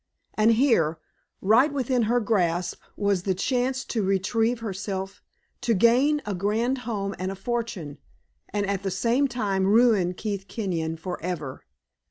[0.33, 0.97] And here,
[1.41, 5.21] right within her grasp, was the chance to retrieve herself,
[5.61, 7.99] to gain a grand home and a fortune,
[8.49, 11.61] and at the same time ruin Keith Kenyon forever.